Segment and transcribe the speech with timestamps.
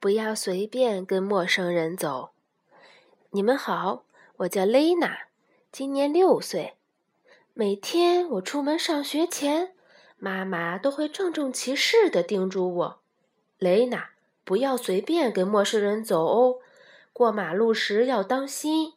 [0.00, 2.30] 不要随便跟陌生人走。
[3.30, 4.04] 你们好，
[4.36, 5.26] 我叫蕾娜，
[5.72, 6.74] 今年六岁。
[7.52, 9.74] 每天我出门上学前，
[10.16, 13.00] 妈妈都会郑重其事地叮嘱我
[13.58, 14.10] ：“蕾娜，
[14.44, 16.58] 不要随便跟陌生人走哦，
[17.12, 18.94] 过马路时要当心。”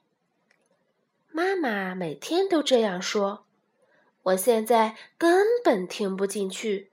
[1.33, 3.45] 妈妈每天都这样说，
[4.21, 6.91] 我现在根本听不进去，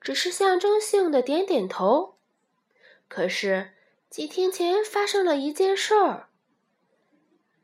[0.00, 2.14] 只是象征性的点点头。
[3.12, 3.72] 可是
[4.08, 6.30] 几天前发生了一件事儿。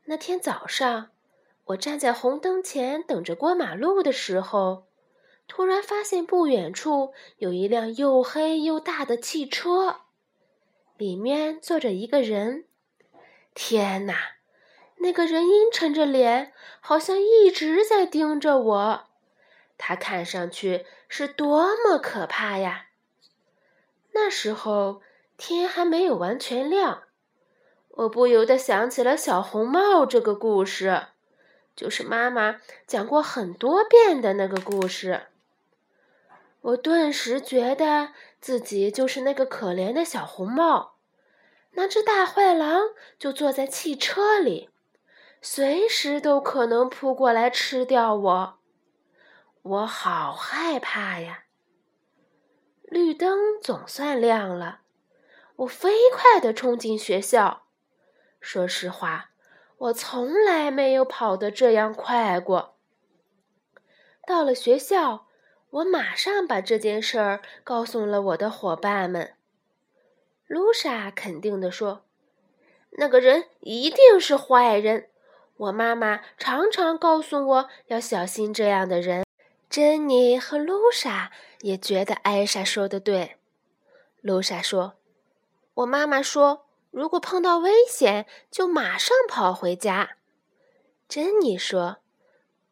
[0.05, 1.09] 那天早上，
[1.65, 4.85] 我站在红灯前等着过马路的时候，
[5.47, 10.01] 突然发现不远处有一辆又黑又大的汽车，
[10.97, 12.65] 里面坐着一个人。
[13.55, 14.33] 天哪！
[14.97, 19.07] 那个人阴沉着脸，好像一直在盯着我。
[19.79, 22.89] 他看上去是多么可怕呀！
[24.11, 25.01] 那时候。
[25.39, 27.03] 天还没有完全亮，
[27.87, 31.07] 我不由得想起了小红帽这个故事，
[31.77, 35.27] 就是妈妈讲过很多遍的那个故事。
[36.59, 38.09] 我顿时觉得
[38.41, 40.95] 自己就是那个可怜的小红帽，
[41.71, 44.69] 那只大坏狼就坐在汽车里，
[45.41, 48.59] 随时都可能扑过来吃掉我。
[49.61, 51.45] 我好害怕呀！
[52.83, 54.78] 绿灯总算亮了。
[55.59, 57.63] 我飞快地冲进学校。
[58.39, 59.31] 说实话，
[59.77, 62.77] 我从来没有跑得这样快过。
[64.25, 65.27] 到了学校，
[65.69, 69.33] 我马上把这件事儿告诉了我的伙伴们。
[70.47, 72.05] 露莎肯定地说
[72.97, 75.09] ：“那个人一定是坏人。
[75.57, 79.25] 我妈妈常常告诉我要小心这样的人。”
[79.69, 83.35] 珍妮和露莎也觉得艾莎说的对。
[84.21, 84.98] 露莎说。
[85.79, 90.17] 我妈妈说：“如果碰到危险，就马上跑回家。”
[91.07, 91.97] 珍妮说：“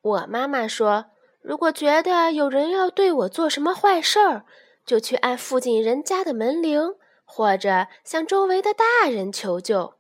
[0.01, 1.05] 我妈妈说，
[1.41, 4.45] 如果觉得有人要对我做什么坏事儿，
[4.85, 9.93] 就去按附近人家的门铃，或者向周围的大人求救。”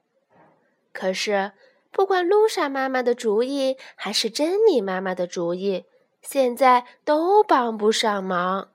[0.91, 1.53] 可是，
[1.91, 5.85] 不管露莎妈妈的主意还是珍妮妈妈的主意，
[6.21, 8.71] 现在都帮不上忙，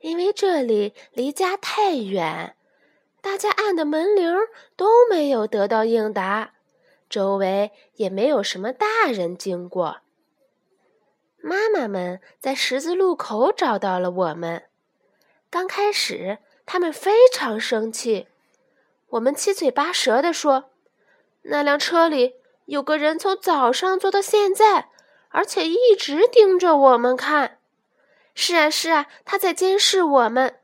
[0.00, 2.56] 因为这里离家太远。
[3.24, 4.36] 大家按的门铃
[4.76, 6.52] 都没有得到应答，
[7.08, 10.00] 周围也没有什么大人经过。
[11.38, 14.64] 妈妈们在十字路口找到了我们。
[15.48, 16.36] 刚开始，
[16.66, 18.28] 他们非常生气。
[19.08, 20.72] 我们七嘴八舌地说
[21.44, 22.34] ：“那辆车里
[22.66, 24.90] 有个人从早上坐到现在，
[25.30, 27.56] 而且一直盯着我们看。
[28.34, 30.60] 是啊，是啊，他在监视我们。”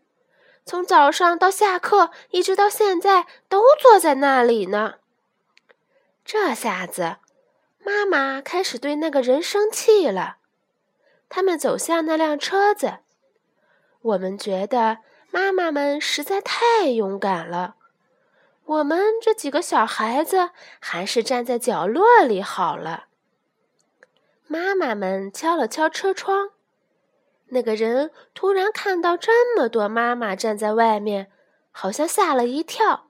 [0.71, 4.99] 从早上到下课，一直到现在，都坐在那里呢。
[6.25, 7.17] 这下子，
[7.81, 10.37] 妈妈开始对那个人生气了。
[11.29, 12.99] 他们走向那辆车子，
[14.01, 14.99] 我们觉得
[15.33, 17.75] 妈妈们实在太勇敢了。
[18.65, 23.07] 我们这几个小孩子还是站在角落里好了。
[24.47, 26.51] 妈妈们敲了敲车窗。
[27.51, 31.31] 那个人突然看到这么多妈妈站在外面，
[31.71, 33.07] 好像吓了一跳。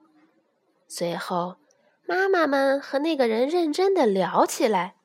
[0.87, 1.55] 随后，
[2.05, 4.95] 妈妈们和那个人认真的聊起来。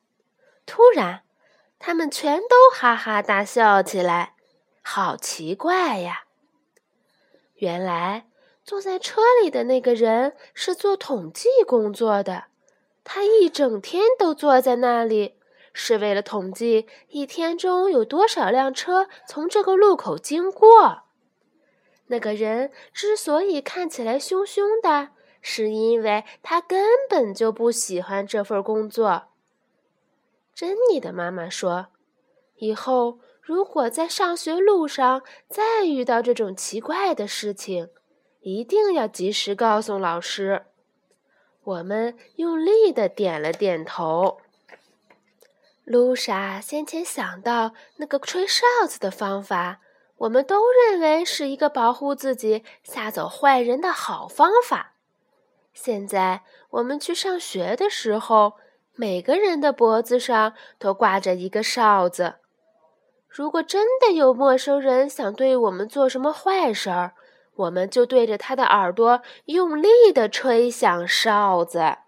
[0.65, 1.21] 突然，
[1.79, 4.33] 他们全都哈哈大笑起来，
[4.81, 6.23] 好奇怪呀！
[7.55, 8.27] 原来
[8.63, 12.45] 坐在车里的那个人是做统计工作的，
[13.03, 15.36] 他一整天都坐在那里。
[15.79, 21.03] 是为了统计一天中有多少辆车从这个路口经过。
[22.07, 29.25] 那个人之所以看起来凶凶的，是因为他根本就不喜欢这份工作。
[30.55, 31.89] 珍妮的妈妈说
[32.57, 37.89] ：“以后如果在上学路上再遇到这种奇怪的事情，
[38.39, 40.63] 一定要及时告诉老师。”
[41.63, 44.39] 我们用力的点了点头。
[45.87, 49.79] 露莎先前想到那个吹哨子的方法，
[50.17, 54.95] 我们都认为是一个保护自己、吓走坏人的好方法。
[55.73, 56.41] 现在
[56.71, 58.55] 我们去上学的时候，
[58.95, 62.35] 每个人的脖子上都挂着一个哨子。
[63.29, 67.13] 如果真的有陌生人想对我们做什么坏事儿，
[67.55, 71.99] 我们就对着他的耳朵用力地吹响哨子。